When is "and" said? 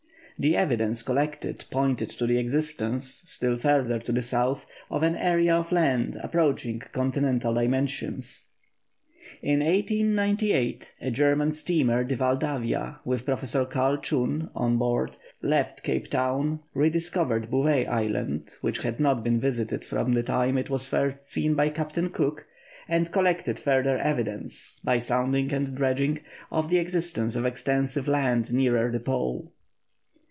22.87-23.11, 25.53-25.75